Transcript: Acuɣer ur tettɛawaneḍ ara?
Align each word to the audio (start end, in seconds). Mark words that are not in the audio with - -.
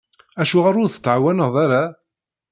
Acuɣer 0.41 0.75
ur 0.81 0.89
tettɛawaneḍ 0.89 1.55
ara? 1.63 1.83